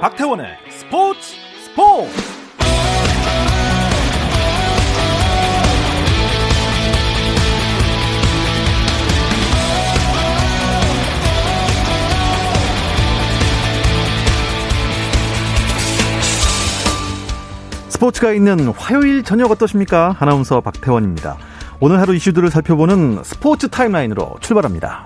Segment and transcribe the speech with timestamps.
[0.00, 1.20] 박태원의 스포츠
[1.62, 2.10] 스포츠
[17.90, 20.16] 스포츠가 있는 화요일 저녁 어떠십니까?
[20.18, 21.36] 아나운서 박태원입니다.
[21.78, 25.04] 오늘 하루 이슈들을 살펴보는 스포츠 타임라인으로 출발합니다.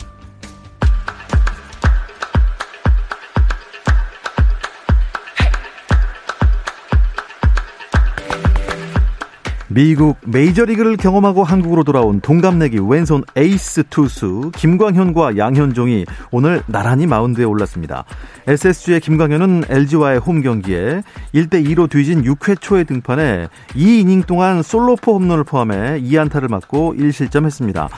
[9.75, 18.05] 미국 메이저리그를 경험하고 한국으로 돌아온 동갑내기 왼손 에이스 투수 김광현과 양현종이 오늘 나란히 마운드에 올랐습니다.
[18.47, 21.03] SSG의 김광현은 LG와의 홈 경기에
[21.35, 27.89] 1대2로 뒤진 6회 초에 등판해 2이닝 동안 솔로포 홈런을 포함해 2안타를 맞고 1실점했습니다.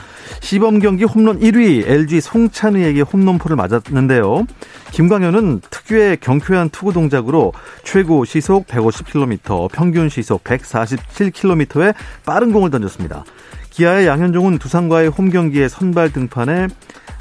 [0.41, 4.47] 시범 경기 홈런 1위 LG 송찬의에게 홈런포를 맞았는데요.
[4.91, 11.93] 김광현은 특유의 경쾌한 투구 동작으로 최고 시속 150km, 평균 시속 147km 의
[12.25, 13.23] 빠른 공을 던졌습니다.
[13.69, 16.67] 기아의 양현종은 두산과의 홈 경기에 선발 등판해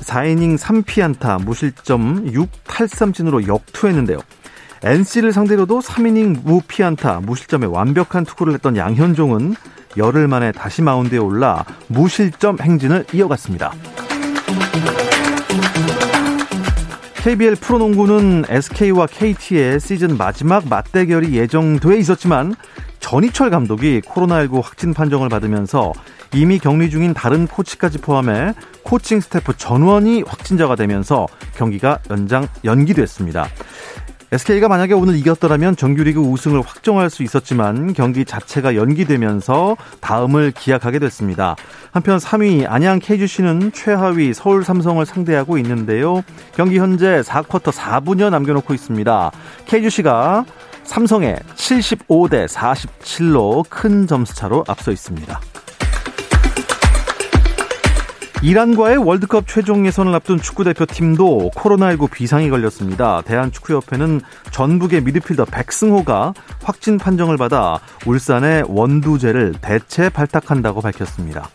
[0.01, 4.19] 4이닝 3피안타 무실점 6탈삼진으로 역투했는데요.
[4.83, 9.55] NC를 상대로도 3이닝 무피안타 무실점에 완벽한 투구를 했던 양현종은
[9.97, 13.73] 열흘 만에 다시 마운드에 올라 무실점 행진을 이어갔습니다.
[17.27, 22.55] KBL 프로농구는 SK와 KT의 시즌 마지막 맞대결이 예정돼 있었지만
[23.01, 25.93] 전희철 감독이 코로나19 확진 판정을 받으면서
[26.33, 28.53] 이미 격리 중인 다른 코치까지 포함해
[28.85, 33.49] 코칭 스태프 전원이 확진자가 되면서 경기가 연장 연기됐습니다.
[34.33, 41.55] SK가 만약에 오늘 이겼더라면 정규리그 우승을 확정할 수 있었지만 경기 자체가 연기되면서 다음을 기약하게 됐습니다.
[41.93, 46.23] 한편 3위 안양 KGC는 최하위 서울 삼성을 상대하고 있는데요.
[46.57, 49.31] 경기 현재 4쿼터 4분여 남겨놓고 있습니다.
[49.67, 50.45] KGC가
[50.83, 55.41] 삼성에 75대 47로 큰 점수차로 앞서 있습니다.
[58.43, 63.23] 이란과의 월드컵 최종 예선을 앞둔 축구대표팀도 코로나19 비상이 걸렸습니다.
[63.23, 64.21] 대한축구협회는
[64.51, 71.49] 전북의 미드필더 백승호가 확진 판정을 받아 울산의 원두제를 대체 발탁한다고 밝혔습니다.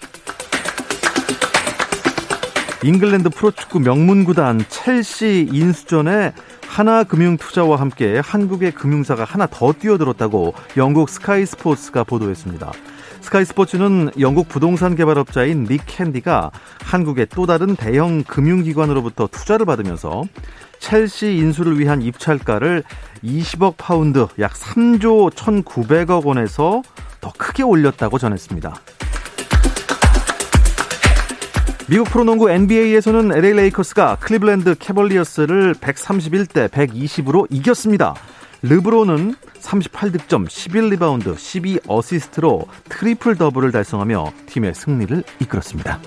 [2.83, 6.33] 잉글랜드 프로축구 명문구단 첼시 인수전에
[6.71, 12.71] 하나금융투자와 함께 한국의 금융사가 하나 더 뛰어들었다고 영국 스카이 스포츠가 보도했습니다.
[13.19, 20.23] 스카이 스포츠는 영국 부동산 개발업자인 닉 캔디가 한국의 또 다른 대형 금융기관으로부터 투자를 받으면서
[20.79, 22.83] 첼시 인수를 위한 입찰가를
[23.21, 26.81] 20억 파운드 약 3조 1,900억 원에서
[27.19, 28.73] 더 크게 올렸다고 전했습니다.
[31.91, 38.15] 미국 프로농구 NBA에서는 LA 레이커스가 클리블랜드 캐벌리어스를 131대 120으로 이겼습니다.
[38.61, 45.99] 르브론은 38득점, 11리바운드, 12어시스트로 트리플 더블을 달성하며 팀의 승리를 이끌었습니다.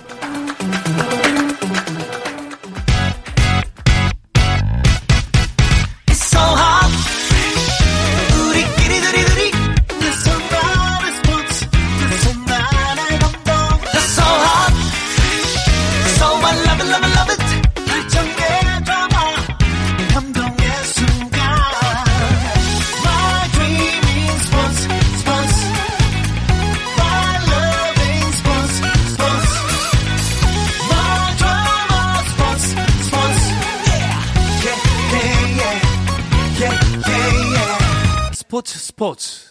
[39.12, 39.43] 스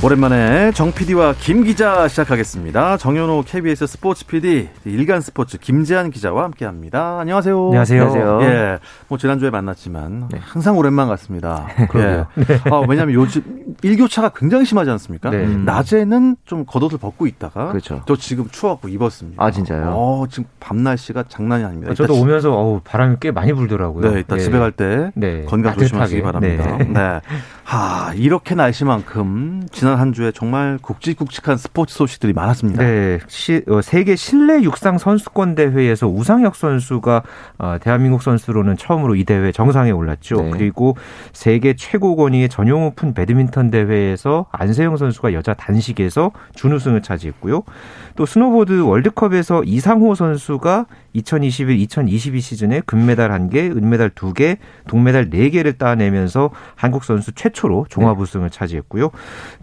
[0.00, 2.98] 오랜만에 정 PD와 김 기자 시작하겠습니다.
[2.98, 7.18] 정현호 KBS 스포츠 PD, 일간 스포츠 김재한 기자와 함께합니다.
[7.18, 7.66] 안녕하세요.
[7.66, 8.38] 안녕하세요.
[8.42, 10.38] 예, 뭐 지난주에 만났지만 네.
[10.40, 11.66] 항상 오랜만 같습니다.
[11.96, 12.24] 예.
[12.40, 12.60] 네.
[12.70, 13.42] 아, 왜냐하면 요즘
[13.82, 15.30] 일교차가 굉장히 심하지 않습니까?
[15.30, 15.44] 네.
[15.48, 18.00] 낮에는 좀 겉옷을 벗고 있다가 그렇죠.
[18.06, 19.42] 저 지금 추워갖고 입었습니다.
[19.44, 19.90] 아 진짜요?
[19.96, 21.90] 어, 지금 밤 날씨가 장난이 아닙니다.
[21.90, 24.12] 아, 저도 오면서 어우, 바람이 꽤 많이 불더라고요.
[24.12, 24.42] 네, 일단 예.
[24.42, 25.44] 집에 갈때 네.
[25.46, 26.78] 건강 조심하시기 바랍니다.
[26.78, 27.20] 네.
[27.68, 27.74] 네.
[27.76, 32.82] 하, 이렇게 날씨만큼 지난 한 주에 정말 굵직굵직한 스포츠 소식들이 많았습니다.
[32.82, 37.22] 네, 시, 어, 세계 실내 육상 선수권 대회에서 우상혁 선수가
[37.58, 40.44] 어, 대한민국 선수로는 처음으로 이 대회 정상에 올랐죠.
[40.44, 40.50] 네.
[40.50, 40.96] 그리고
[41.34, 47.64] 세계 최고 권위의 전영 오픈 배드민턴 대회에서 안세영 선수가 여자 단식에서 준우승을 차지했고요.
[48.16, 50.86] 또 스노보드 월드컵에서 이상호 선수가
[51.16, 54.56] 2021-2022 시즌에 금메달 1개, 은메달 2개,
[54.86, 59.10] 동메달 4개를 따내면서 한국 선수 최초 최초로 종합 우승을 차지했고요.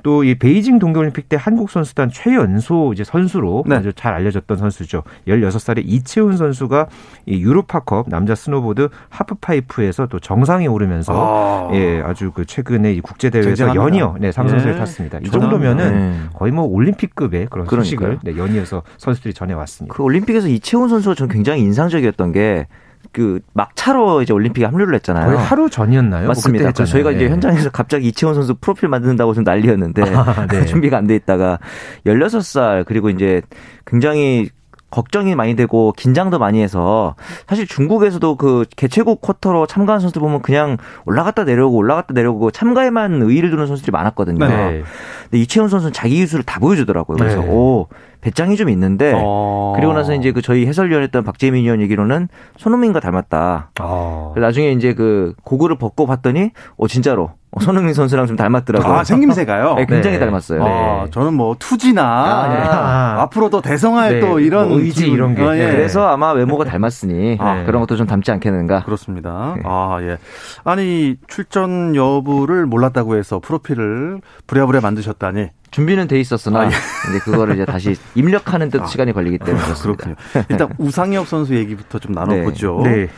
[0.03, 3.75] 또 이 베이징 동계올림픽 때 한국 선수단 최연소 이제 선수로 네.
[3.75, 5.03] 아주 잘 알려졌던 선수죠.
[5.27, 6.87] 16살의 이채운 선수가
[7.27, 11.75] 이 유로파컵 남자 스노보드 하프파이프에서 또 정상에 오르면서 아.
[11.75, 14.79] 예, 아주 그 최근에 이 국제 대회에서 연이어 네, 상승세를 네.
[14.79, 15.19] 탔습니다.
[15.19, 16.19] 이 정도면은 네.
[16.33, 19.93] 거의 뭐 올림픽급의 그런 소식을 네, 연이어서 선수들이 전해 왔습니다.
[19.93, 22.67] 그 올림픽에서 이채운 선수가 전 굉장히 인상적이었던 게
[23.15, 25.27] 그 막차로 이제 올림픽에 합류를 했잖아요.
[25.27, 26.23] 거의 하루 전이었나요?
[26.23, 26.65] 뭐 맞습니다.
[26.65, 27.31] 뭐 저희가 이제 네.
[27.31, 30.65] 현장에서 갑자기 이채원 선수 프로필 만든다고 좀 난리였는데 아, 네.
[30.67, 31.59] 준비가 안 돼 있다가
[32.05, 33.41] 16살 그리고 이제
[33.85, 34.49] 굉장히
[34.91, 37.15] 걱정이 많이 되고 긴장도 많이 해서
[37.47, 43.49] 사실 중국에서도 그 개최국 쿼터로 참가한 선수들 보면 그냥 올라갔다 내려오고 올라갔다 내려오고 참가에만 의의를
[43.49, 44.45] 두는 선수들이 많았거든요.
[44.45, 44.83] 네.
[45.23, 47.17] 근데 이채훈 선수는 자기 기술을 다 보여주더라고요.
[47.17, 47.47] 그래서 네.
[47.47, 47.87] 오
[48.25, 49.73] 배짱이 좀 있는데 어.
[49.75, 52.27] 그리고 나서 이제 그 저희 해설위원했던 박재민 위원 얘기로는
[52.57, 53.69] 손흥민과 닮았다.
[53.79, 54.33] 어.
[54.35, 58.91] 나중에 이제 그 고글을 벗고 봤더니 어 진짜로 어, 손흥민 선수랑 좀 닮았더라고요.
[58.91, 59.75] 아, 생김새가요?
[59.77, 60.25] 네, 굉장히 네.
[60.25, 60.63] 닮았어요.
[60.63, 61.11] 아, 네.
[61.11, 62.55] 저는 뭐 투지나 아, 네.
[62.57, 63.21] 아.
[63.21, 64.19] 앞으로도 대성할 네.
[64.21, 65.43] 또 이런 뭐 의지 이런 게.
[65.43, 65.71] 아, 예.
[65.71, 68.85] 그래서 아마 외모가 닮았으니 아, 그런 것도 좀 닮지 않겠는가.
[68.85, 69.53] 그렇습니다.
[69.55, 69.61] 네.
[69.65, 70.17] 아, 예.
[70.63, 75.49] 아니, 출전 여부를 몰랐다고 해서 프로필을 부랴부랴 만드셨다니.
[75.75, 76.67] 준비는 돼 있었으나 아, 예.
[76.69, 80.05] 이제 그거를 이제 다시 입력하는 데 아, 시간이 걸리기 때문에 그렇습니다.
[80.05, 80.45] 그렇군요.
[80.47, 82.79] 일단 우상혁 선수 얘기부터 좀 나눠보죠.
[82.85, 83.09] 네.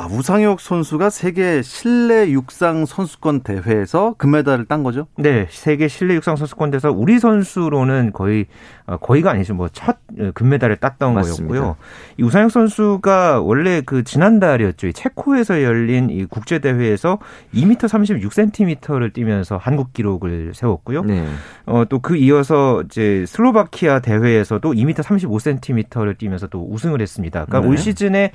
[0.00, 5.08] 아, 우상혁 선수가 세계 실내 육상 선수권 대회에서 금메달을 딴 거죠?
[5.16, 8.46] 네, 세계 실내 육상 선수권 대회에서 우리 선수로는 거의
[8.86, 9.54] 어, 거의가 아니죠.
[9.54, 11.48] 뭐첫 어, 금메달을 땄던 맞습니다.
[11.48, 11.76] 거였고요.
[12.16, 14.92] 이 우상혁 선수가 원래 그 지난달이었죠.
[14.92, 17.18] 체코에서 열린 이 국제 대회에서
[17.52, 21.02] 2m 36cm를 뛰면서 한국 기록을 세웠고요.
[21.02, 21.26] 네.
[21.66, 27.44] 어, 또 그 이어서 이제 슬로바키아 대회에서도 2m 35cm를 뛰면서 또 우승을 했습니다.
[27.46, 27.68] 그러니까 네.
[27.68, 28.30] 올 시즌에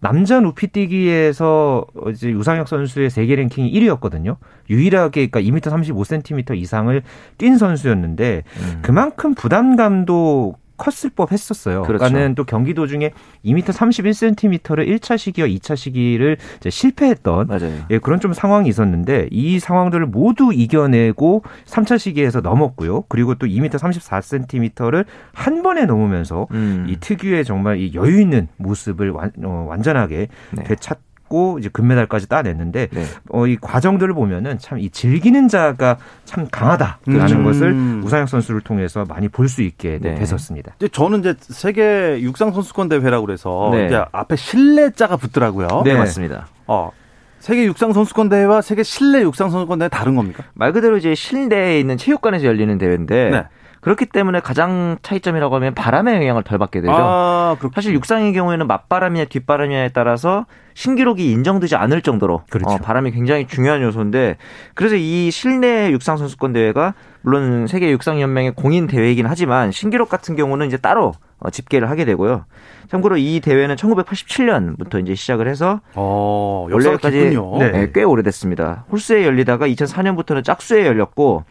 [0.00, 4.36] 남자 높이 뛰기에서 이제 유상혁 선수의 세계 랭킹이 1위였거든요.
[4.70, 7.02] 유일하게 그러니까 2m 35cm 이상을
[7.38, 8.78] 뛴 선수였는데 음.
[8.82, 11.82] 그만큼 부담감도 컸을 법 했었어요.
[11.82, 12.04] 그렇죠.
[12.04, 13.12] 그러니까는 또 경기 도 중에
[13.44, 16.36] 2m 31cm를 1차 시기와 2차 시기를
[16.68, 17.48] 실패했던
[17.90, 23.02] 예, 그런 좀 상황이 있었는데 이 상황들을 모두 이겨내고 3차 시기에서 넘었고요.
[23.08, 26.86] 그리고 또 2m 34cm를 한 번에 넘으면서 음.
[26.88, 30.64] 이 특유의 정말 이 여유 있는 모습을 완, 어, 완전하게 네.
[30.64, 33.04] 되찾 고 이제 금메달까지 따냈는데 네.
[33.30, 37.44] 어, 이 과정들을 보면은 참 이 즐기는 자가 참 강하다라는 음.
[37.44, 37.72] 것을
[38.04, 40.14] 우상혁 선수를 통해서 많이 볼 수 있게 네.
[40.16, 40.74] 됐었습니다.
[40.92, 43.86] 저는 이제 세계 육상 선수권 대회라고 그래서 네.
[43.86, 45.82] 이제 앞에 실내자가 붙더라고요.
[45.84, 46.46] 네, 맞습니다.
[46.66, 46.90] 어.
[47.38, 50.44] 세계 육상 선수권 대회와 세계 실내 육상 선수권 대회 다른 겁니까?
[50.54, 53.44] 말 그대로 이제 실내에 있는 체육관에서 열리는 대회인데 네.
[53.86, 56.92] 그렇기 때문에 가장 차이점이라고 하면 바람의 영향을 덜 받게 되죠.
[56.92, 60.44] 아, 사실 육상의 경우에는 맞바람이냐 뒷바람이냐에 따라서
[60.74, 62.68] 신기록이 인정되지 않을 정도로 그렇죠.
[62.68, 64.38] 어, 바람이 굉장히 중요한 요소인데
[64.74, 70.34] 그래서 이 실내 육상 선수권 대회가 물론 세계 육상 연맹의 공인 대회이긴 하지만 신기록 같은
[70.34, 72.44] 경우는 이제 따로 어, 집계를 하게 되고요.
[72.88, 78.84] 참고로 이 대회는 1987년부터 이제 시작을 해서 어, 원래까지 네, 네, 꽤 오래됐습니다.
[78.90, 81.44] 홀수에 열리다가 2004년부터는 짝수에 열렸고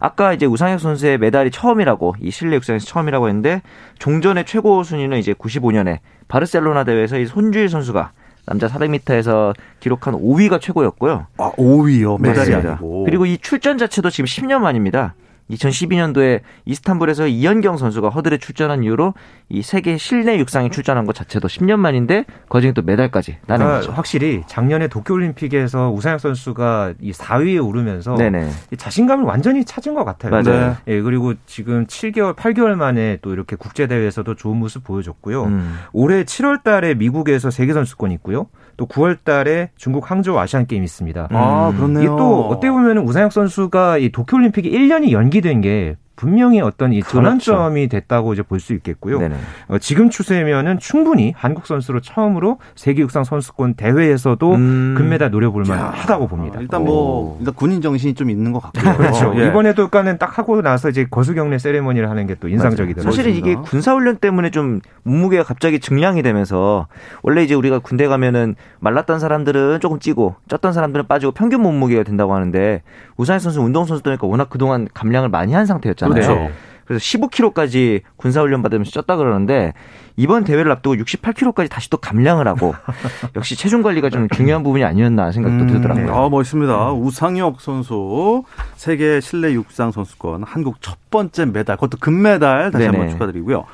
[0.00, 3.62] 아까 이제 우상혁 선수의 메달이 처음이라고 이 실내 육상에서 처음이라고 했는데
[3.98, 5.98] 종전의 최고 순위는 이제 95년에
[6.28, 8.12] 바르셀로나 대회에서 이 손주일 선수가
[8.46, 11.26] 남자 400m에서 기록한 5위가 최고였고요.
[11.36, 12.20] 아, 5위요?
[12.20, 13.04] 메달이 아니고.
[13.04, 15.14] 그리고 이 출전 자체도 지금 10년 만입니다.
[15.50, 19.14] 2012년도에 이스탄불에서 이현경 선수가 허들에 출전한 이후로
[19.48, 23.92] 이 세계 실내 육상에 출전한 것 자체도 10년 만인데 거중에 또 메달까지 따낸 아, 거죠.
[23.92, 28.50] 확실히 작년에 도쿄올림픽에서 우상혁 선수가 이 4위에 오르면서 네네.
[28.76, 30.30] 자신감을 완전히 찾은 것 같아요.
[30.30, 30.76] 맞아요.
[30.84, 30.94] 네.
[30.94, 35.44] 예, 그리고 지금 7개월, 8개월 만에 또 이렇게 국제대회에서도 좋은 모습 보여줬고요.
[35.44, 35.78] 음.
[35.92, 38.46] 올해 7월 달에 미국에서 세계선수권 있고요.
[38.78, 41.28] 또 9월 달에 중국 항저우 아시안 게임 있습니다.
[41.32, 42.02] 아, 그렇네요.
[42.02, 47.00] 이게 또 어떻게 보면 우상혁 선수가 이 도쿄 올림픽이 1년이 연기된 게 분명히 어떤 이
[47.02, 48.00] 전환점이 그렇죠.
[48.00, 49.20] 됐다고 이제 볼 수 있겠고요.
[49.68, 54.94] 어, 지금 추세면은 충분히 한국 선수로 처음으로 세계 육상 선수권 대회에서도 음.
[54.98, 56.58] 금메달 노려볼 만하다고 봅니다.
[56.60, 58.96] 일단 뭐 일단 군인 정신이 좀 있는 것 같고요.
[58.96, 59.32] 그렇죠.
[59.36, 59.46] 예.
[59.46, 63.10] 이번에도 그러니까 딱 하고 나서 이제 거수경례 세레머니를 하는 게 또 인상적이더라고요.
[63.10, 66.86] 사실은 이게 군사 훈련 때문에 좀 몸무게가 갑자기 증량이 되면서
[67.22, 72.34] 원래 이제 우리가 군대 가면은 말랐던 사람들은 조금 찌고 쪘던 사람들은 빠지고 평균 몸무게가 된다고
[72.34, 72.82] 하는데
[73.16, 76.07] 우상희 선수 운동 선수들니까 워낙 그동안 감량을 많이 한 상태였잖아요.
[76.08, 76.38] 있잖아요.
[76.38, 76.54] 그렇죠.
[76.84, 79.74] 그래서 15kg까지 군사훈련 받으면서 쪘다 그러는데
[80.16, 82.74] 이번 대회를 앞두고 68kg까지 다시 또 감량을 하고
[83.36, 86.06] 역시 체중 관리가 좀 중요한 부분이 아니었나 생각도 음, 들더라고요.
[86.06, 86.10] 네.
[86.12, 86.92] 아 멋있습니다.
[86.92, 88.42] 우상혁 선수
[88.74, 92.96] 세계 실내 육상 선수권 한국 첫 번째 메달, 그것도 금메달 다시 네네.
[92.96, 93.64] 한번 축하드리고요.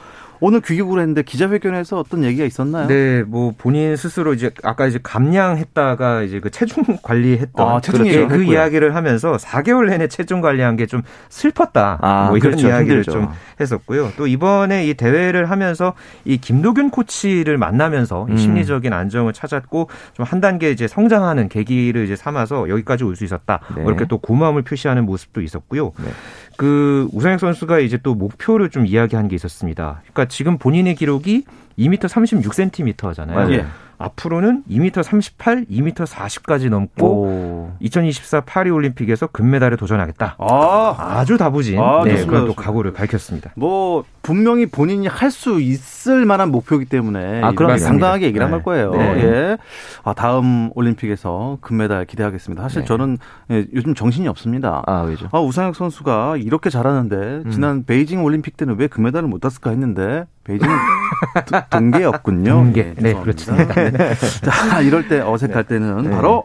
[0.47, 2.87] 오늘 귀국을 했는데 기자회견에서 어떤 얘기가 있었나요?
[2.87, 8.37] 네, 뭐 본인 스스로 이제 아까 이제 감량했다가 이제 그 체중 관리했던 아, 체중 그,
[8.37, 11.99] 그 이야기를 하면서 4개월 내내 체중 관리한 게 좀 슬펐다.
[12.03, 12.69] 아, 뭐 이런 그렇죠.
[12.69, 13.11] 이야기를 힘들죠.
[13.13, 14.13] 좀 했었고요.
[14.19, 15.95] 또 이번에 이 대회를 하면서
[16.27, 18.37] 이 김도균 코치를 만나면서 음.
[18.37, 23.61] 심리적인 안정을 찾았고 좀 한 단계 이제 성장하는 계기를 이제 삼아서 여기까지 올 수 있었다.
[23.77, 23.83] 네.
[23.83, 25.93] 뭐 이렇게 또 고마움을 표시하는 모습도 있었고요.
[25.99, 26.11] 네.
[26.57, 30.03] 그 우상혁 선수가 이제 또 목표를 좀 이야기한 게 있었습니다.
[30.03, 31.45] 그러니까 지금 본인의 기록이
[31.79, 33.53] 2m 36cm잖아요.
[33.53, 33.67] 예.
[33.99, 37.73] 앞으로는 2m 38, 2m 40까지 넘고 오.
[37.81, 40.37] 2024 파리 올림픽에서 금메달에 도전하겠다.
[40.39, 41.25] 아.
[41.27, 43.53] 주 다부진 아, 네, 그런 또 각오를 밝혔습니다.
[43.57, 48.51] 뭐 분명히 본인이 할 수 있을 만한 목표이기 때문에 아, 그럼 당당하게 얘기를 네.
[48.53, 48.93] 한 걸 거예요.
[48.93, 49.23] 네.
[49.25, 49.59] 예.
[50.05, 52.63] 아, 다음 올림픽에서 금메달 기대하겠습니다.
[52.63, 52.87] 사실 네.
[52.87, 53.19] 저는
[53.51, 54.83] 예, 요즘 정신이 없습니다.
[54.87, 55.29] 아, 왜죠?
[55.33, 57.17] 아, 우상혁 선수가 이렇게 잘하는데
[57.47, 57.51] 음.
[57.51, 60.73] 지난 베이징 올림픽 때는 왜 금메달을 못 땄을까 했는데 베이징은
[61.71, 62.51] 동계였군요.
[62.51, 62.95] 동계.
[62.97, 63.75] 네, 네 그렇습니다.
[63.75, 64.15] 네.
[64.45, 66.11] 자, 이럴 때 어색할 때는 네.
[66.11, 66.45] 바로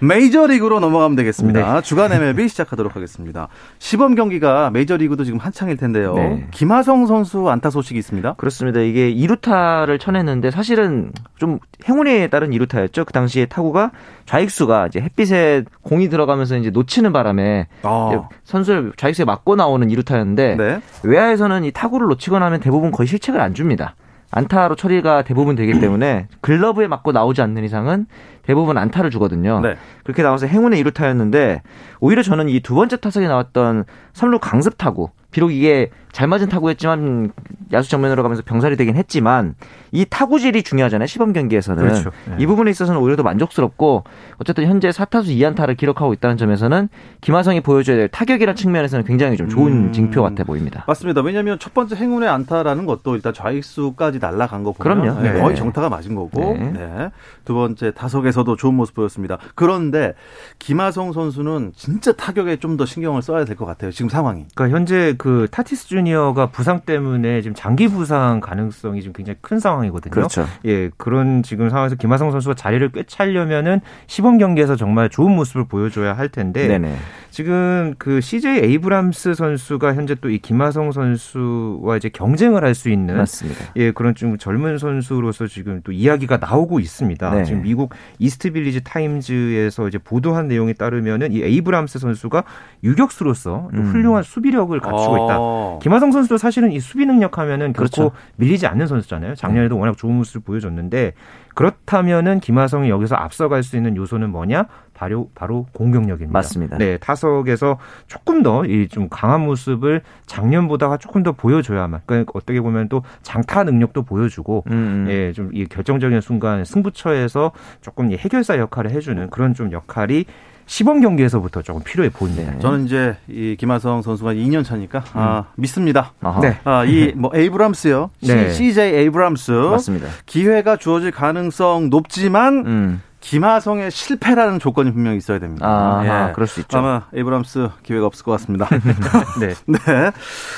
[0.00, 1.74] 메이저리그로 넘어가면 되겠습니다.
[1.74, 1.82] 네.
[1.82, 3.48] 주간 MLB 시작하도록 하겠습니다.
[3.78, 6.14] 시범 경기가 메이저리그도 지금 한창일 텐데요.
[6.14, 6.46] 네.
[6.50, 8.34] 김하성 선수 안타 소식이 있습니다.
[8.34, 8.80] 그렇습니다.
[8.80, 13.04] 이게 2루타를 쳐냈는데 사실은 좀 행운에 따른 2루타였죠.
[13.06, 13.92] 그 당시에 타구가
[14.26, 18.28] 좌익수가 이제 햇빛에 공이 들어가면서 이제 놓치는 바람에 아.
[18.44, 20.80] 선수를 좌익수에 맞고 나오는 2루타였는데 네.
[21.02, 23.94] 외야에서는 이 타구를 놓치거나 하면 대부분 거의 실책을 안 줍니다.
[24.30, 28.06] 안타로 처리가 대부분 되기 때문에 글러브에 맞고 나오지 않는 이상은
[28.42, 29.60] 대부분 안타를 주거든요.
[29.60, 29.76] 네.
[30.04, 31.60] 그렇게 나와서 행운의 2루타였는데
[32.00, 37.30] 오히려 저는 이 두 번째 타석에 나왔던 3루 강습 타구 비록 이게 잘 맞은 타구였지만
[37.72, 39.54] 야수 정면으로 가면서 병살이 되긴 했지만
[39.92, 41.06] 이 타구질이 중요하잖아요.
[41.06, 41.80] 시범 경기에서는.
[41.84, 42.10] 그렇죠.
[42.28, 42.34] 네.
[42.40, 44.02] 이 부분에 있어서는 오히려 더 만족스럽고
[44.38, 46.88] 어쨌든 현재 4타수 2안타를 기록하고 있다는 점에서는
[47.20, 49.92] 김하성이 보여줘야 될 타격이라는 측면에서는 굉장히 좀 좋은 음...
[49.92, 50.84] 징표 같아 보입니다.
[50.88, 51.20] 맞습니다.
[51.20, 55.20] 왜냐하면 첫 번째 행운의 안타라는 것도 일단 좌익수까지 날아간 거 보면 그럼요.
[55.22, 55.40] 네.
[55.40, 56.72] 거의 정타가 맞은 거고 네.
[56.72, 57.10] 네.
[57.44, 59.38] 두 번째 타석에서도 좋은 모습 보였습니다.
[59.54, 60.14] 그런데
[60.58, 63.90] 김하성 선수는 진짜 타격에 좀 더 신경을 써야 될 것 같아요.
[63.90, 64.46] 지금 상황이.
[64.54, 70.10] 그러니까 현재 그 타티스 주니어가 부상 때문에 지금 장기 부상 가능성이 좀 굉장히 큰 상황이거든요.
[70.10, 70.46] 그렇죠.
[70.64, 76.30] 예, 그런 지금 상황에서 김하성 선수가 자리를 꿰차려면은 시범 경기에서 정말 좋은 모습을 보여줘야 할
[76.30, 76.96] 텐데 네네.
[77.30, 83.16] 지금 그 CJ 에이브람스 선수가 현재 또 이 김하성 선수와 이제 경쟁을 할 수 있는
[83.16, 83.64] 맞습니다.
[83.76, 87.34] 예, 그런 좀 젊은 선수로서 지금 또 이야기가 나오고 있습니다.
[87.34, 87.44] 네.
[87.44, 92.44] 지금 미국 이스트 빌리지 타임즈에서 이제 보도한 내용에 따르면은 이 에이브람스 선수가
[92.84, 93.86] 유격수로서 음.
[93.86, 95.36] 훌륭한 수비력을 갖추고 있다.
[95.38, 95.78] 어.
[95.82, 98.12] 김하성 선수도 사실은 이 수비 능력 하면은 결코 그렇죠.
[98.36, 99.34] 밀리지 않는 선수잖아요.
[99.34, 99.80] 작년에도 네.
[99.80, 101.12] 워낙 좋은 모습을 보여줬는데
[101.54, 104.66] 그렇다면은 김하성이 여기서 앞서갈 수 있는 요소는 뭐냐?
[105.00, 106.30] 바로 바로 공격력입니다.
[106.30, 106.76] 맞습니다.
[106.76, 112.02] 네, 타석에서 조금 더 이 좀 강한 모습을 작년보다가 조금 더 보여줘야만.
[112.04, 114.72] 그러니까 어떻게 보면 또 장타 능력도 보여주고, 음.
[114.72, 115.06] 음.
[115.08, 120.26] 예, 좀 이 결정적인 순간 승부처에서 조금 이 해결사 역할을 해주는 그런 좀 역할이
[120.66, 122.58] 시범 경기에서부터 조금 필요해 보이네요.
[122.60, 125.04] 저는 이제 이 김하성 선수가 2년 차니까 음.
[125.14, 126.12] 아, 믿습니다.
[126.42, 126.58] 네.
[126.64, 128.10] 아, 이뭐 에이브람스요.
[128.22, 128.50] 네.
[128.50, 130.06] CJ 에이브람스 맞습니다.
[130.26, 133.02] 기회가 주어질 가능성 높지만 음.
[133.20, 135.66] 김하성의 실패라는 조건이 분명히 있어야 됩니다.
[135.66, 136.32] 아, 예.
[136.32, 136.78] 그럴 수 있죠.
[136.78, 138.66] 아마 에이브람스 기회가 없을 것 같습니다.
[139.38, 139.54] 네.
[139.66, 139.78] 네.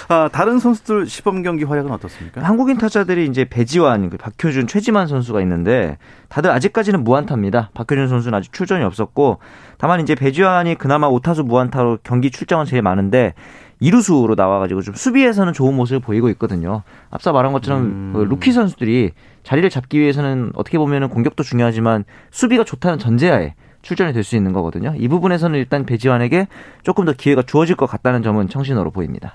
[0.08, 2.42] 아, 다른 선수들 시범 경기 활약은 어떻습니까?
[2.42, 7.70] 한국인 타자들이 이제 배지환, 그 박효준, 최지만 선수가 있는데 다들 아직까지는 무안타입니다.
[7.74, 9.38] 박효준 선수는 아직 출전이 없었고
[9.78, 13.34] 다만 이제 배지환이 그나마 오타수 무안타로 경기 출장은 제일 많은데
[13.82, 16.82] 이루수로 나와가지고 좀 수비에서는 좋은 모습을 보이고 있거든요.
[17.10, 18.12] 앞서 말한 것처럼 음.
[18.14, 19.10] 그 루키 선수들이
[19.42, 24.94] 자리를 잡기 위해서는 어떻게 보면 공격도 중요하지만 수비가 좋다는 전제하에 출전이 될 수 있는 거거든요.
[24.96, 26.46] 이 부분에서는 일단 배지환에게
[26.84, 29.34] 조금 더 기회가 주어질 것 같다는 점은 청신호로 보입니다.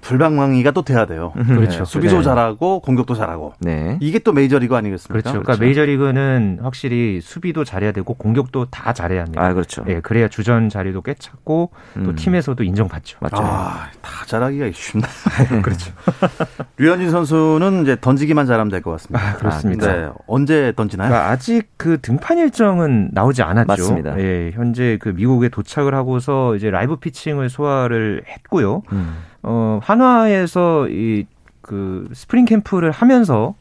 [0.00, 1.32] 불방망이가 또 돼야 돼요.
[1.36, 1.78] 음, 그렇죠.
[1.80, 1.84] 네.
[1.84, 2.22] 수비도 네.
[2.22, 3.54] 잘하고 공격도 잘하고.
[3.60, 3.96] 네.
[4.00, 5.12] 이게 또 메이저리그 아니겠습니까?
[5.12, 5.30] 그렇죠.
[5.30, 5.62] 그러니까 그렇죠.
[5.64, 9.42] 메이저리그는 확실히 수비도 잘해야 되고 공격도 다 잘해야 합니다.
[9.44, 9.84] 아, 그렇죠.
[9.88, 12.04] 예, 그래야 주전 자리도 꿰찼고 음.
[12.04, 13.18] 또 팀에서도 인정받죠.
[13.20, 13.36] 맞죠.
[13.38, 15.06] 아, 다 잘하기가 쉽나.
[15.62, 15.92] 그렇죠.
[16.78, 19.28] 류현진 선수는 이제 던지기만 잘하면 될 것 같습니다.
[19.28, 19.90] 아, 그렇습니다.
[19.90, 20.08] 아, 네.
[20.26, 21.08] 언제 던지나요?
[21.10, 23.66] 그러니까 아직 그 등판 일정은 나오지 않았죠.
[23.68, 24.18] 맞습니다.
[24.18, 28.82] 예, 현재 그 미국에 도착을 하고서 이제 라이브 피칭을 소화를 했고요.
[28.92, 29.16] 음.
[29.42, 31.26] 어, 한화에서 이
[31.62, 33.54] 그 스프링 캠프를 하면서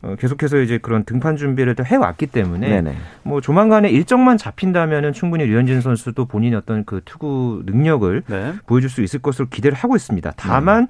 [0.00, 2.96] 어, 계속해서 이제 그런 등판 준비를 또 해왔기 때문에 네네.
[3.24, 8.54] 뭐 조만간에 일정만 잡힌다면은 충분히 류현진 선수도 본인의 어떤 그 투구 능력을 네.
[8.66, 10.32] 보여줄 수 있을 것으로 기대를 하고 있습니다.
[10.36, 10.86] 다만 음.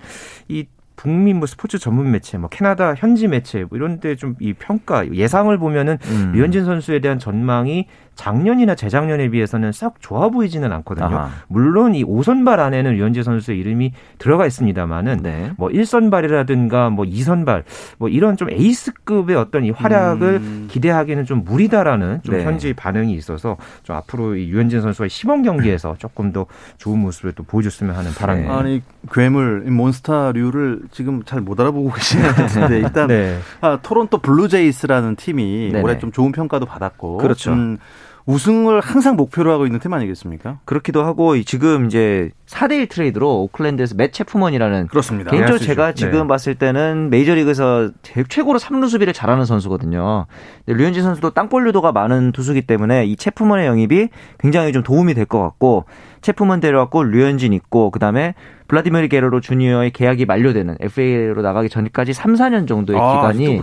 [0.48, 4.52] 이 북미 뭐 스포츠 전문 매체, 뭐 캐나다 현지 매체 뭐 이런 데 좀 이
[4.52, 6.32] 평가 예상을 보면은 음.
[6.34, 11.06] 류현진 선수에 대한 전망이 작년이나 재작년에 비해서는 썩 좋아 보이지는 않거든요.
[11.06, 11.30] 아하.
[11.48, 15.50] 물론 이 5선발 안에는 류현진 선수의 이름이 들어가 있습니다만은 네.
[15.56, 17.64] 뭐 1선발이라든가 뭐 2선발
[17.98, 20.68] 뭐 이런 좀 에이스급의 어떤 이 활약을 음.
[20.70, 22.44] 기대하기는 좀 무리다라는 좀 네.
[22.44, 26.46] 현지 반응이 있어서 좀 앞으로 이 류현진 선수의 시범 경기에서 조금 더
[26.78, 28.56] 좋은 모습을 또 보여줬으면 하는 바람입니다.
[28.56, 33.38] 아니 괴물 몬스타류를 지금 잘 못 알아보고 계시는 것 같은데 일단 네.
[33.60, 35.72] 아, 토론토 블루제이스라는 팀이.
[35.82, 37.52] 올해 좀 좋은 평가도 받았고 그렇죠.
[37.52, 37.78] 음,
[38.26, 40.60] 우승을 항상 목표로 하고 있는 팀 아니겠습니까?
[40.64, 45.30] 그렇기도 하고 지금 이제 4대1 트레이드로 오클랜드에서 맷 체프먼이라는 그렇습니다.
[45.30, 46.26] 개인적으로 제가 지금 네.
[46.28, 47.90] 봤을 때는 메이저리그에서
[48.28, 50.26] 최고로 3루 수비를 잘하는 선수거든요.
[50.66, 55.40] 류현진 선수도 땅볼 유도가 많은 투수기 때문에 이 체프먼의 영입이 굉장히 좀 도움이 될 것
[55.40, 55.84] 같고
[56.20, 58.34] 체프먼 데려왔고 류현진 있고 그다음에
[58.68, 63.60] 블라디미르 게레로 주니어의 계약이 만료되는 FA로 나가기 전까지 3, 4년 정도의 아, 기간이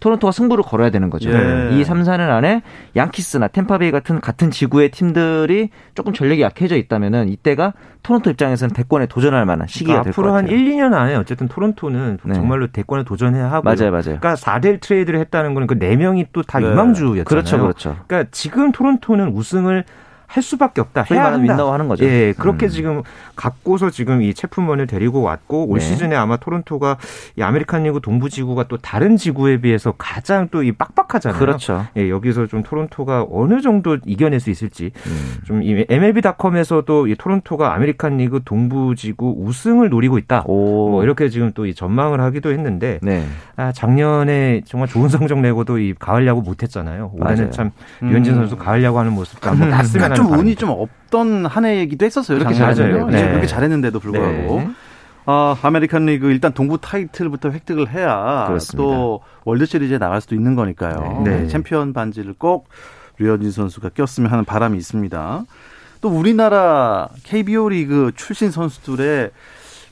[0.00, 1.30] 토론토가 승부를 걸어야 되는 거죠.
[1.30, 1.70] 예.
[1.72, 2.62] 이 3, 4년 안에
[2.96, 9.46] 양키스나 템파베이 같은 같은 지구의 팀들이 조금 전력이 약해져 있다면은 이때가 토론토 입장에서는 대권에 도전할
[9.46, 12.34] 만한 시기가 그러니까 앞으로 한 1, 2년 안에 어쨌든 토론토는 네.
[12.34, 14.18] 정말로 대권에 도전해야 하고 맞아요, 맞아요.
[14.20, 16.66] 그러니까 4대1 트레이드를 했다는 거는 그 4명이 또다 네.
[16.66, 17.24] 유망주였잖아요.
[17.24, 17.96] 그렇죠, 그렇죠.
[18.06, 19.84] 그러니까 지금 토론토는 우승을
[20.28, 21.04] 할 수밖에 없다.
[21.10, 21.38] 해야 한다.
[21.40, 22.04] win now 하는 거죠.
[22.04, 22.70] 예, 그렇게 음.
[22.70, 23.02] 지금
[23.34, 25.84] 갖고서 지금 이 체프먼을 데리고 왔고 올 네.
[25.84, 26.98] 시즌에 아마 토론토가
[27.36, 31.38] 이 아메리칸 리그 동부 지구가 또 다른 지구에 비해서 가장 또 이 빡빡하잖아요.
[31.38, 31.86] 그렇죠.
[31.96, 35.34] 예, 여기서 좀 토론토가 어느 정도 이겨낼 수 있을지 음.
[35.46, 40.42] 좀이 MLB.com에서도 이 토론토가 아메리칸 리그 동부 지구 우승을 노리고 있다.
[40.46, 40.90] 오.
[40.90, 43.24] 뭐 이렇게 지금 또 이 전망을 하기도 했는데 네.
[43.56, 47.12] 아, 작년에 정말 좋은 성적 내고도 이 가을 야구 못 했잖아요.
[47.14, 47.70] 올해는 참
[48.02, 48.38] 류현진 음.
[48.40, 52.38] 선수 가을 야구 하는 모습도 한번 봤으면 좀 운이 좀 없던 한 해이기도 했었어요.
[52.38, 53.28] 그렇게 잘했는데 네.
[53.30, 54.60] 그렇게 잘했는데도 불구하고.
[54.60, 54.70] 네.
[55.26, 58.82] 어, 아메리칸 리그 일단 동부 타이틀부터 획득을 해야 그렇습니다.
[58.82, 61.22] 또 월드 시리즈에 나갈 수도 있는 거니까요.
[61.24, 61.42] 네.
[61.42, 61.46] 네.
[61.48, 62.68] 챔피언 반지를 꼭
[63.18, 65.44] 류현진 선수가 꼈으면 하는 바람이 있습니다.
[66.00, 69.30] 또 우리나라 KBO 리그 출신 선수들의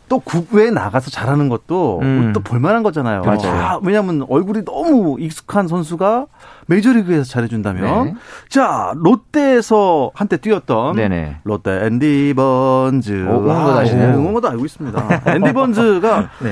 [0.08, 2.32] 또 국외에 나가서 잘하는 것도 음.
[2.32, 3.22] 또 볼만한 거잖아요.
[3.26, 6.26] 아, 왜냐하면 얼굴이 너무 익숙한 선수가
[6.66, 8.14] 메이저리그에서 잘해준다면 네.
[8.48, 11.38] 자 롯데에서 한때 뛰었던 네네.
[11.44, 14.14] 롯데 앤디 번즈 오, 응원도 아시네요.
[14.16, 15.22] 응원도 알고 있습니다.
[15.34, 16.50] 앤디 번즈가 네.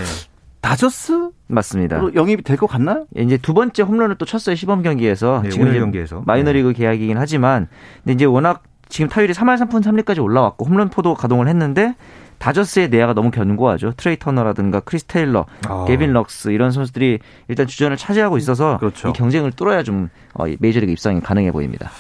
[0.61, 2.01] 다저스 맞습니다.
[2.15, 3.07] 영입이 될 것 같나요?
[3.17, 6.75] 이제 두 번째 홈런을 또 쳤어요 시범 경기에서 네, 지금 경기에서 마이너리그 네.
[6.75, 7.69] 계약이긴 하지만
[8.03, 11.95] 근데 이제 워낙 지금 타율이 3할 3푼 3리까지 올라왔고 홈런 포도 가동을 했는데
[12.39, 13.93] 다저스의 내야가 너무 견고하죠.
[13.97, 15.85] 트레이 터너라든가 크리스 테일러, 아.
[15.87, 17.19] 게빈 럭스 이런 선수들이
[17.49, 19.09] 일단 주전을 차지하고 있어서 그렇죠.
[19.09, 21.91] 이 경쟁을 뚫어야 좀 어, 메이저리그 입성이 가능해 보입니다.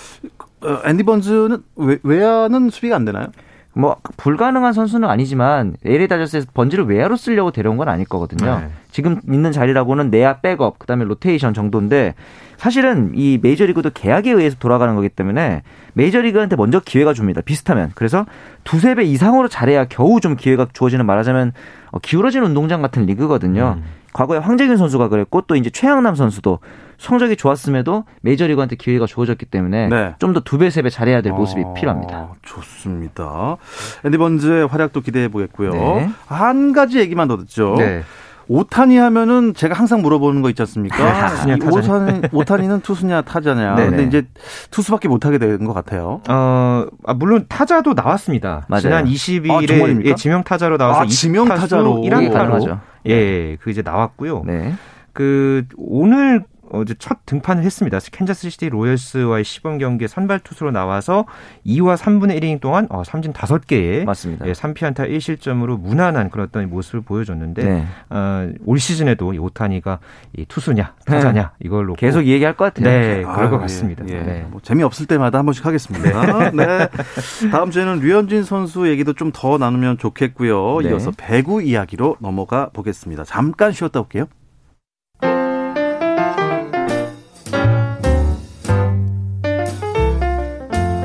[0.62, 3.26] 어, 앤디 번즈는 외, 외야는 수비가 안 되나요?
[3.74, 8.60] 뭐 불가능한 선수는 아니지만 LA 다저스에서 번즈를 외야로 쓰려고 데려온 건 아닐 거거든요.
[8.60, 8.68] 네.
[8.90, 12.14] 지금 있는 자리라고는 내야 백업, 그다음에 로테이션 정도인데
[12.56, 15.62] 사실은 이 메이저리그도 계약에 의해서 돌아가는 거기 때문에
[15.94, 17.40] 메이저리그한테 먼저 기회가 줍니다.
[17.40, 17.90] 비슷하면.
[17.96, 18.26] 그래서
[18.62, 21.52] 두세 배 이상으로 잘해야 겨우 좀 기회가 주어지는 말하자면
[21.90, 23.78] 어, 기울어진 운동장 같은 리그거든요.
[23.78, 23.84] 음.
[24.12, 26.60] 과거에 황재균 선수가 그랬고 또 이제 최양남 선수도
[26.98, 30.14] 성적이 좋았음에도 메이저리그한테 기회가 주어졌기 때문에 네.
[30.18, 32.30] 좀더 두 배, 세 배 잘해야 될 모습이 어, 필요합니다.
[32.42, 33.57] 좋습니다.
[34.04, 35.72] 앤디 번즈의 활약도 기대해 보겠고요.
[35.72, 36.11] 네.
[36.26, 37.74] 한 가지 얘기만 더 듣죠.
[37.78, 38.02] 네.
[38.46, 40.96] 오타니 하면은 제가 항상 물어보는 거 있지 않습니까?
[41.72, 43.74] 오타니, 오타니는 투수냐 타자냐.
[43.76, 43.88] 네네.
[43.90, 44.26] 근데 이제
[44.70, 46.20] 투수밖에 못 하게 된 것 같아요.
[46.28, 48.66] 어, 아, 물론 타자도 나왔습니다.
[48.68, 48.80] 맞아요.
[48.83, 52.78] 지난 22일에 아, 예, 지명 타자로 나와서 아, 지명 타자로 1안타로
[53.09, 54.42] 예, 예, 그 이제 나왔고요.
[54.44, 54.74] 네.
[55.14, 57.98] 그 오늘 어제 첫 등판을 했습니다.
[58.11, 61.27] 캔자스시티 로열스와의 시범 경기에 선발 투수로 나와서
[61.66, 64.46] 2와 3분의 1이닝 동안 어, 삼진 5개에 맞습니다.
[64.48, 67.85] 예, 3피안타 1실점으로 무난한 그런 어떤 모습을 보여줬는데 네.
[68.09, 69.98] 어, 올 시즌에도 이 오타니가
[70.37, 71.48] 이 투수냐 타자냐 네.
[71.66, 72.85] 이걸로 계속 얘기할 것 같아요.
[72.88, 74.05] 네, 그럴 것 예, 같습니다.
[74.09, 74.20] 예.
[74.20, 74.46] 네.
[74.50, 76.50] 뭐 재미없을 때마다 한 번씩 하겠습니다.
[76.57, 76.88] 네.
[77.50, 80.81] 다음 주에는 류현진 선수 얘기도 좀 더 나누면 좋겠고요.
[80.83, 80.90] 네.
[80.90, 83.24] 이어서 배구 이야기로 넘어가 보겠습니다.
[83.24, 84.27] 잠깐 쉬었다 올게요.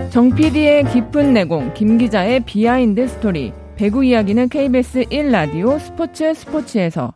[0.10, 3.54] 정 PD의 깊은 내공, 김 기자의 behind story.
[3.76, 7.14] 배구 이야기는 KBS 1라디오 스포츠 스포츠에서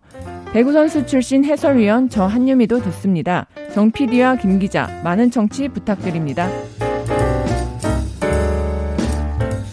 [0.54, 3.48] 배구 선수 출신 해설위원 저 한유미도 듣습니다.
[3.74, 6.48] 정 PD와 김 기자 많은 청취 부탁드립니다.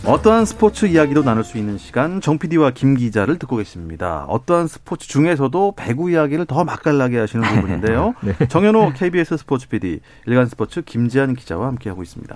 [0.07, 4.25] 어떠한 스포츠 이야기도 나눌 수 있는 시간 정 PD와 김 기자를 듣고 계십니다.
[4.29, 8.15] 어떠한 스포츠 중에서도 배구 이야기를 더 맛깔나게 하시는 부분인데요.
[8.25, 8.35] 네.
[8.49, 12.35] 정현호 KBS 스포츠 PD, 일간 스포츠 김지한 기자와 함께하고 있습니다.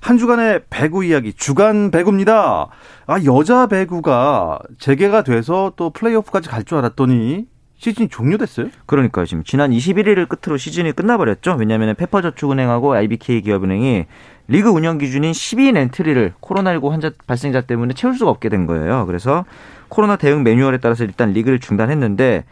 [0.00, 2.66] 한 주간의 배구 이야기 주간 배구입니다.
[3.06, 7.46] 아 여자 배구가 재개가 돼서 또 플레이오프까지 갈 줄 알았더니
[7.78, 8.68] 시즌이 종료됐어요?
[8.86, 9.24] 그러니까요.
[9.24, 11.56] 지금 지난 21일을 끝으로 시즌이 끝나버렸죠.
[11.58, 14.06] 왜냐하면 페퍼저축은행하고 IBK 기업은행이
[14.48, 19.06] 리그 운영 기준인 12인 엔트리를 코로나19 환자 발생자 때문에 채울 수가 없게 된 거예요.
[19.06, 19.44] 그래서
[19.88, 22.44] 코로나 대응 매뉴얼에 따라서 일단 리그를 중단했는데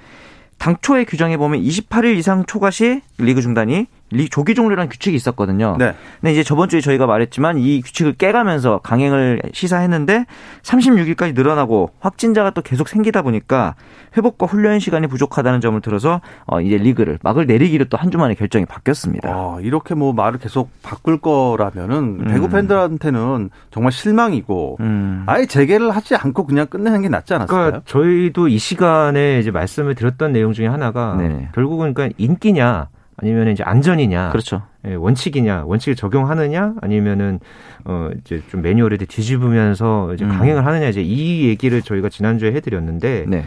[0.59, 5.77] 당초의 규정에 보면 28일 이상 초과 시 리그 중단이 리 조기 종료라는 규칙이 있었거든요.
[5.79, 5.93] 네.
[6.21, 10.27] 근데 이제 저번 주에 저희가 말했지만 이 규칙을 깨가면서 강행을 시사했는데
[10.63, 13.75] 36일까지 늘어나고 확진자가 또 계속 생기다 보니까
[14.17, 18.35] 회복과 훈련 시간이 부족하다는 점을 들어서 어 이제 리그를 막을 내리기로 또 한 주 만에
[18.35, 19.29] 결정이 바뀌었습니다.
[19.29, 22.25] 아, 이렇게 뭐 말을 계속 바꿀 거라면은 음.
[22.29, 25.25] 배구 팬들한테는 정말 실망이고 음.
[25.27, 27.59] 아예 재개를 하지 않고 그냥 끝내는 게 낫지 않았을까요?
[27.65, 31.49] 그러니까 저희도 이 시간에 이제 말씀을 드렸던 내용 중에 하나가 네네.
[31.55, 32.87] 결국은 그러니까 인기냐
[33.19, 34.63] 아니면 이제 안전이냐, 그렇죠.
[34.87, 37.41] 예, 원칙이냐, 원칙을 적용하느냐, 아니면은
[37.85, 40.31] 어 이제 좀 매뉴얼에 뒤집으면서 이제 음.
[40.31, 43.45] 강행을 하느냐 이제 이 얘기를 저희가 지난주에 해드렸는데, 네.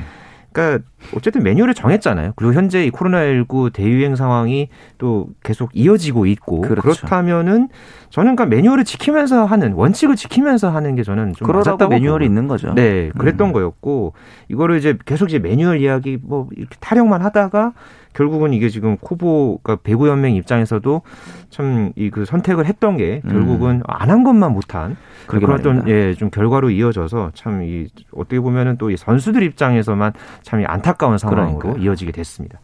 [0.51, 0.83] 그러니까
[1.15, 2.33] 어쨌든 매뉴얼을 정했잖아요.
[2.35, 6.81] 그리고 현재 이 코로나19 대유행 상황이 또 계속 이어지고 있고 그렇죠.
[6.81, 7.69] 그렇다면은
[8.09, 12.73] 저는 그러니까 매뉴얼을 지키면서 하는 원칙을 지키면서 하는 게 저는 좀 그러다고 매뉴얼이 있는 거죠.
[12.73, 13.53] 네, 그랬던 음.
[13.53, 14.13] 거였고
[14.49, 17.73] 이거를 이제 계속 이제 매뉴얼 이야기 뭐 이렇게 타령만 하다가
[18.19, 21.01] 결국은 이게 지금 코보 그러니까 배구 연맹 입장에서도
[21.49, 23.83] 참 이 그 선택을 했던 게 결국은 음.
[23.87, 29.41] 안한 것만 못한 그런 어떤 예좀 결과로 이어져서 참 이 어떻게 보면은 또 이 선수들
[29.43, 30.11] 입장에서만
[30.43, 31.83] 참 안타까운 상황으로 그러니까요.
[31.85, 32.59] 이어지게 됐습니다.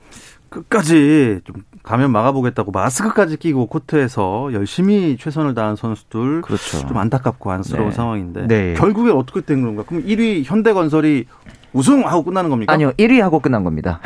[0.50, 6.86] 끝까지 좀 감염 막아보겠다고 마스크까지 끼고 코트에서 열심히 최선을 다한 선수들 그렇죠.
[6.88, 7.96] 좀 안타깝고 안쓰러운 네.
[7.96, 8.74] 상황인데 네.
[8.76, 9.84] 결국에 어떻게 된 건가?
[9.88, 11.26] 그럼 1위 현대건설이
[11.76, 12.74] 우승하고 끝나는 겁니까?
[12.74, 14.00] 아니요, 1위 하고 끝난 겁니다.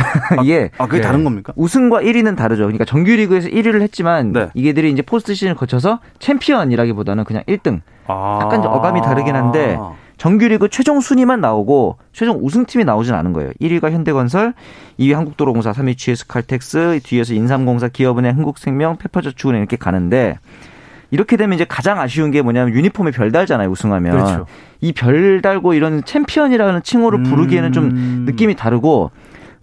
[0.43, 1.07] 이게 아, 그게 네.
[1.07, 1.53] 다른 겁니까?
[1.55, 2.63] 우승과 1위는 다르죠.
[2.63, 4.49] 그러니까 정규리그에서 1위를 했지만 네.
[4.53, 7.81] 이게들이 이제 포스트 시즌을 거쳐서 챔피언이라기보다는 그냥 1등.
[8.07, 8.39] 아.
[8.41, 9.77] 약간 어감이 다르긴 한데
[10.17, 13.51] 정규리그 최종 순위만 나오고 최종 우승팀이 나오진 않은 거예요.
[13.61, 14.53] 1위가 현대건설,
[14.99, 20.37] 2위 한국도로공사, 3위 GS 칼텍스, 뒤에서 인삼공사, 기업은행, 흥국생명, 페퍼저축은행 이렇게 가는데
[21.11, 24.11] 이렇게 되면 이제 가장 아쉬운 게 뭐냐면 유니폼에 별 달잖아요, 우승하면.
[24.11, 24.45] 그렇죠.
[24.81, 28.23] 이 별 달고 이런 챔피언이라는 칭호를 부르기에는 좀 음.
[28.27, 29.11] 느낌이 다르고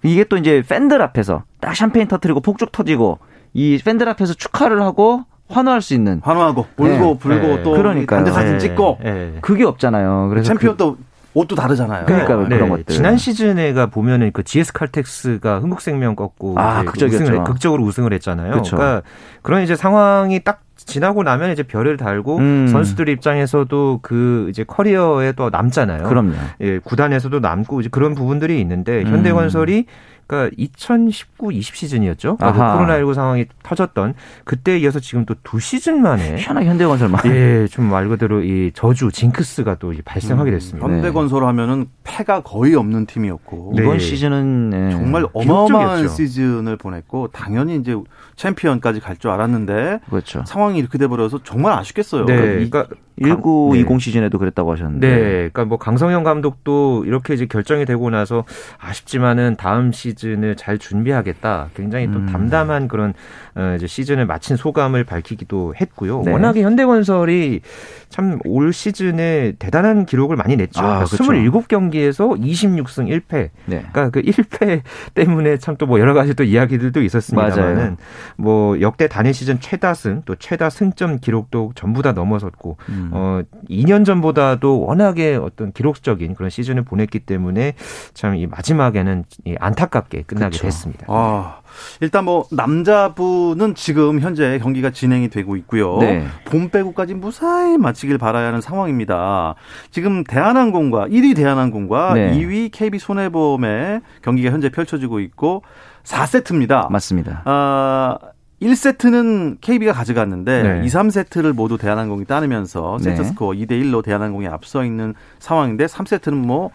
[0.02, 3.18] 이게 또 이제 팬들 앞에서 딱 샴페인 터트리고 폭죽 터지고
[3.54, 7.18] 이 팬들 앞에서 축하를 하고 환호할 수 있는 환호하고 울고 네.
[7.18, 7.62] 불고 네.
[7.62, 8.58] 또 그러니까 단체 사진 네.
[8.58, 9.34] 찍고 네.
[9.40, 10.28] 그게 없잖아요.
[10.28, 11.04] 그래서 챔피언 또 그,
[11.36, 12.06] 옷도 다르잖아요.
[12.06, 12.56] 그러니까 네.
[12.56, 12.86] 그런 것들.
[12.86, 17.44] 지난 시즌에가 보면은 그 GS 칼텍스가 흥국생명 꺾고 아, 극적이었죠.
[17.44, 18.52] 극적으로 우승을 했잖아요.
[18.52, 18.76] 그쵸.
[18.76, 19.02] 그러니까
[19.42, 22.68] 그런 이제 상황이 딱 지나고 나면 이제 별을 달고 음.
[22.68, 26.04] 선수들 입장에서도 그 이제 커리어에 또 남잖아요.
[26.04, 26.32] 그럼요.
[26.62, 29.08] 예, 구단에서도 남고 이제 그런 부분들이 있는데 음.
[29.08, 29.84] 현대건설이
[30.26, 32.36] 그러니까 2019, 20 시즌이었죠.
[32.38, 38.08] 코로나19 상황이 터졌던 그때에 이어서 지금 또 두 시즌 만에 희한하게 현대건설만 예, 좀 말
[38.08, 40.86] 그대로 이 저주 징크스가 또 발생하게 음, 됐습니다.
[40.88, 43.82] 음, 현대건설 하면은 패가 거의 없는 팀이었고 네.
[43.82, 44.90] 이번 시즌은 네.
[44.90, 47.96] 정말 어마어마한 시즌을 보냈고 당연히 이제
[48.36, 50.44] 챔피언까지 갈 줄 알았는데 그렇죠.
[50.46, 52.26] 상황이 이렇게 돼 버려서 정말 아쉽겠어요.
[52.26, 52.36] 네.
[52.36, 52.86] 그러니까
[53.22, 53.98] 1920 네.
[53.98, 55.08] 시즌에도 그랬다고 하셨는데.
[55.08, 55.22] 네.
[55.50, 58.44] 그러니까 뭐 강성현 감독도 이렇게 이제 결정이 되고 나서
[58.78, 61.70] 아쉽지만은 다음 시즌을 잘 준비하겠다.
[61.74, 62.26] 굉장히 또 음.
[62.26, 63.14] 담담한 그런
[63.54, 66.22] 어 이제 시즌을 마친 소감을 밝히기도 했고요.
[66.26, 66.32] 네.
[66.32, 67.62] 워낙에 현대건설이
[68.10, 70.80] 참 올 시즌에 대단한 기록을 많이 냈죠.
[70.84, 71.16] 아, 그렇죠.
[71.24, 73.50] 27경기에서 26승 1패.
[73.64, 73.86] 네.
[73.92, 74.82] 그러니까 그 1패
[75.14, 77.96] 때문에 참 또 뭐 여러 가지 또 이야기들도 있었습니다만은
[78.36, 82.94] 뭐 역대 단일 시즌 최다승 또 최다 승점 기록도 전부 다 넘어섰고 음.
[82.94, 83.10] 음.
[83.12, 87.72] 어 2년 전보다도 워낙에 어떤 기록적인 그런 시즌을 보냈기 때문에
[88.14, 90.64] 참 이 마지막에는 이 안타깝게 끝나게 그렇죠.
[90.64, 91.06] 됐습니다.
[91.08, 91.60] 아,
[92.00, 95.98] 일단 뭐 남자부는 지금 현재 경기가 진행이 되고 있고요.
[95.98, 96.26] 네.
[96.44, 99.54] 봄 빼고까지 무사히 마치길 바라야 하는 상황입니다.
[99.90, 102.32] 지금 대한항공과 1위 대한항공과 네.
[102.32, 105.62] 2위 KB 손해보험의 경기가 현재 펼쳐지고 있고
[106.06, 106.90] 4세트입니다.
[106.90, 107.42] 맞습니다.
[107.44, 108.18] 아
[108.62, 110.86] 1세트는 KB가 가져갔는데 네.
[110.86, 113.24] 2, 3세트를 모두 대한항공이 따르면서 세트 네.
[113.28, 116.70] 스코어 2대 1로 대한항공이 앞서 있는 상황인데 3세트는 뭐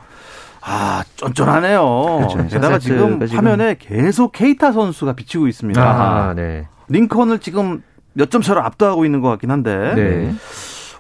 [0.63, 2.17] 아, 쫀쫀하네요.
[2.19, 2.47] 그렇죠.
[2.47, 5.81] 게다가 지금 화면에 계속 케이타 선수가 비치고 있습니다.
[5.81, 6.67] 아, 네.
[6.89, 7.81] 링컨을 지금
[8.13, 9.93] 몇 점 차로 압도하고 있는 것 같긴 한데.
[9.95, 10.35] 네.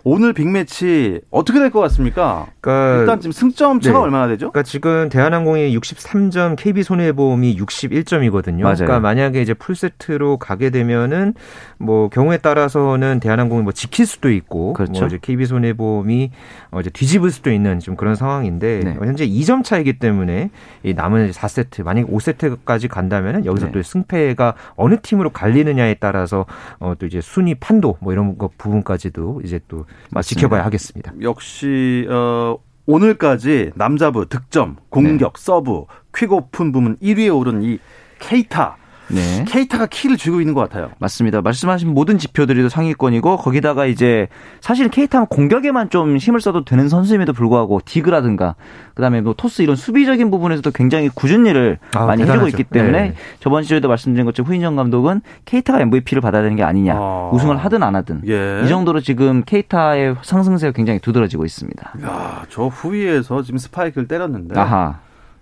[0.03, 2.47] 오늘 빅매치 어떻게 될 것 같습니까?
[2.59, 4.03] 그러니까 일단 지금 승점 차가 네.
[4.03, 4.51] 얼마나 되죠?
[4.51, 8.61] 그러니까 지금 대한항공이 63점, KB 손해보험이 61점이거든요.
[8.63, 8.75] 맞아요.
[8.77, 11.33] 그러니까 만약에 이제 풀세트로 가게 되면은
[11.77, 14.91] 뭐 경우에 따라서는 대한항공이 뭐 지킬 수도 있고 그렇죠.
[15.01, 16.31] 뭐 이제 KB 손해보험이
[16.71, 18.95] 어 이제 뒤집을 수도 있는 좀 그런 상황인데 네.
[18.99, 20.49] 현재 2점 차이기 때문에
[20.83, 23.71] 이 남은 4세트 만약 5세트까지 간다면은 여기서 네.
[23.71, 26.45] 또 승패가 어느 팀으로 갈리느냐에 따라서
[26.79, 30.21] 어 또 이제 순위 판도 뭐 이런 거 부분까지도 이제 또 맞습니다.
[30.21, 31.13] 지켜봐야 하겠습니다.
[31.21, 35.41] 역시 어 오늘까지 남자부 득점, 공격, 네.
[35.41, 37.79] 서브, quick open 부문 1위에 오른 이
[38.19, 39.43] 케이타 네.
[39.47, 40.91] 케이타가 키를 쥐고 있는 것 같아요.
[40.99, 41.41] 맞습니다.
[41.41, 44.27] 말씀하신 모든 지표들이 상위권이고 거기다가 이제
[44.61, 48.55] 사실 케이타는 공격에만 좀 힘을 써도 되는 선수임에도 불구하고 dig라든가
[48.93, 52.45] 그다음에 뭐 토스 이런 수비적인 부분에서도 굉장히 궂은일을 아, 많이 대단하죠.
[52.47, 53.15] 해주고 있기 때문에 네.
[53.39, 57.29] 저번 시간에도 말씀드린 것처럼 후인정 감독은 케이타가 MVP를 받아야 되는 게 아니냐 아.
[57.33, 58.61] 우승을 하든 안 하든 예.
[58.65, 61.93] 이 정도로 지금 케이타의 상승세가 굉장히 두드러지고 있습니다.
[62.03, 64.59] 야, 저 후위에서 지금 스파이크를 때렸는데.
[64.59, 64.99] 아하.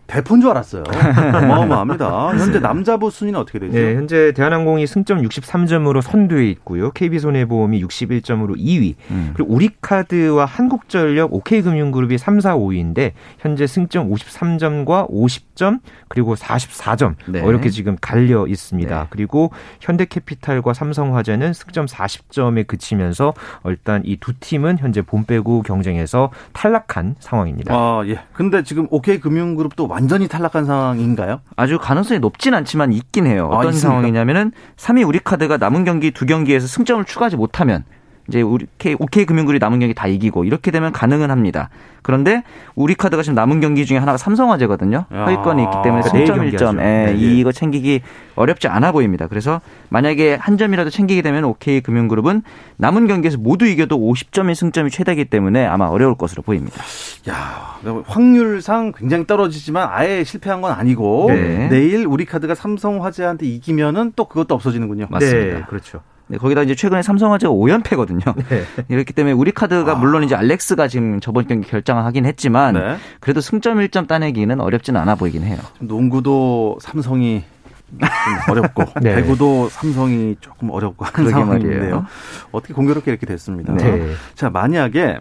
[0.10, 0.84] 대포인 줄 알았어요.
[1.34, 2.30] 어마어마합니다.
[2.38, 3.74] 현재 남자부 순위는 어떻게 되죠?
[3.74, 6.92] 네, 현재 대한항공이 승점 63점으로 선두에 있고요.
[6.92, 8.96] KB손해보험이 61점으로 2위.
[9.12, 9.32] 음.
[9.36, 17.40] 그리고 우리카드와 한국전력, OK금융그룹이 3, 4, 5위인데 현재 승점 53점과 50점 그리고 44점 네.
[17.40, 19.00] 이렇게 지금 갈려 있습니다.
[19.02, 19.08] 네.
[19.10, 23.34] 그리고 현대캐피탈과 삼성화재는 승점 40점에 그치면서
[23.66, 27.74] 일단 이 두 팀은 현재 본 빼고 경쟁에서 탈락한 상황입니다.
[27.74, 28.20] 아, 예.
[28.34, 31.42] 근데 지금 OK금융그룹도 완전히 탈락한 상황인가요?
[31.58, 33.50] 아주 가능성이 높진 않지만 있긴 해요.
[33.52, 37.84] 어떤 아, 상황이냐면은 3위 우리 카드가 남은 경기 두 경기에서 승점을 추가하지 못하면
[38.30, 38.68] 이제 우리
[39.00, 41.70] OK 금융그룹이 남은 경기 다 이기고 이렇게 되면 가능은 합니다.
[42.02, 42.44] 그런데
[42.76, 45.06] 우리 카드가 지금 남은 경기 중에 하나가 삼성화재거든요.
[45.12, 48.02] 허위권이 있기 때문에 승점 1점 예, 이거 챙기기
[48.36, 49.28] 어렵지 않아 보입니다.
[49.28, 52.44] 그래서 만약에 한 점이라도 챙기게 되면 OK 금융그룹은
[52.78, 56.82] 남은 경기에서 모두 이겨도 50점의 승점이 최대이기 때문에 아마 어려울 것으로 보입니다.
[57.30, 61.68] 야, 확률상 굉장히 떨어지지만 아예 실패한 건 아니고 네.
[61.70, 65.08] 내일 우리 카드가 삼성화재한테 이기면은 또 그것도 없어지는군요.
[65.10, 65.58] 맞습니다.
[65.58, 66.02] 네, 그렇죠.
[66.30, 68.36] 네, 거기다 이제 최근에 삼성화재가 5연패거든요.
[68.50, 68.64] 네.
[68.88, 69.96] 이렇기 때문에 우리 카드가 아.
[69.96, 72.98] 물론 이제 알렉스가 지금 저번 경기 결정을 하긴 했지만 네.
[73.20, 75.58] 그래도 승점 1점 따내기는 어렵지는 않아 보이긴 해요.
[75.80, 77.44] 농구도 삼성이
[77.90, 79.16] 좀 어렵고 네.
[79.16, 82.06] 배구도 삼성이 조금 어렵고 하는 상황인데요.
[82.52, 83.74] 어떻게 공교롭게 이렇게 됐습니다.
[83.74, 84.12] 네.
[84.36, 85.18] 자 만약에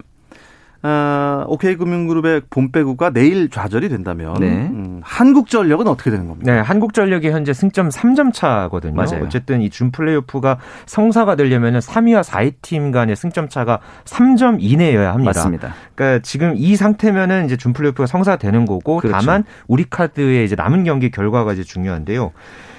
[0.81, 4.47] 어, OK금융그룹의 본배구가 내일 좌절이 된다면 네.
[4.47, 6.53] 음, 한국전력은 어떻게 되는 겁니까?
[6.53, 8.95] 네, 한국전력이 현재 승점 3점 차거든요.
[8.95, 9.25] 맞아요.
[9.25, 15.31] 어쨌든 이 준 플레이오프가 성사가 되려면 3위와 4위 팀 간의 승점 차가 3점 이내여야 합니다.
[15.31, 15.75] 맞습니다.
[15.95, 19.17] 그러니까 지금 이 상태면은 이제 준 플레이오프가 성사가 되는 거고 그렇죠.
[19.17, 22.33] 다만 우리 카드의 이제 남은 경기 결과가 이제 중요한데요.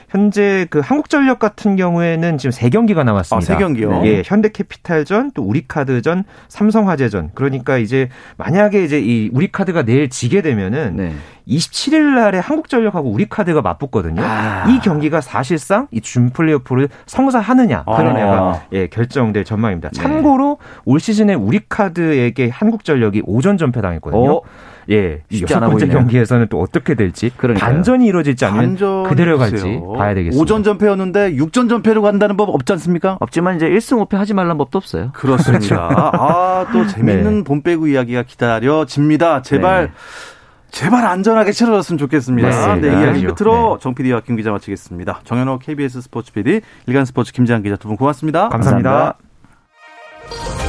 [0.09, 3.53] 현재 그 한국전력 같은 경우에는 지금 세 경기가 남았습니다.
[3.53, 4.01] 아, 세 경기요?
[4.05, 7.31] 예, 현대캐피탈전, 또 우리카드전, 삼성화재전.
[7.35, 11.13] 그러니까 이제 만약에 이제 이 우리카드가 내일 지게 되면은 네.
[11.47, 14.21] 27일 날에 한국전력하고 우리카드가 맞붙거든요.
[14.23, 14.67] 아.
[14.69, 18.61] 이 경기가 사실상 이 준 플레이오프를 성사하느냐 그러냐가 아.
[18.71, 19.89] 예, 결정될 전망입니다.
[19.89, 20.01] 네.
[20.01, 24.31] 참고로 올 시즌에 우리카드에게 한국전력이 오전 전패 당했거든요.
[24.37, 24.41] 어?
[24.89, 27.69] 예, 쉽지 여섯 번째 경기에서는 또 어떻게 될지 그러니까요.
[27.73, 30.55] 반전이 이루어질지 아니면 그대로 갈지 봐야 되겠습니다.
[30.55, 33.17] 5전 전패였는데 6전 전패로 간다는 법 없지 않습니까?
[33.19, 35.11] 없지만 이제 1승 5패 하지 말라는 법도 없어요.
[35.13, 35.59] 그렇습니다.
[35.59, 35.75] 그렇죠.
[35.79, 37.43] 아, 또 재밌는 네.
[37.43, 39.41] 봄배구 이야기가 기다려집니다.
[39.41, 39.91] 제발 네.
[40.71, 42.75] 제발 안전하게 치러졌으면 좋겠습니다.
[42.75, 43.83] 네, 네 이야기 끝으로 네.
[43.83, 45.21] 정 PD와 김 기자 마치겠습니다.
[45.23, 48.49] 정현호 KBS 스포츠 PD, 일간 스포츠 김재한 기자 두 분 고맙습니다.
[48.49, 49.17] 감사합니다.
[50.29, 50.68] 감사합니다.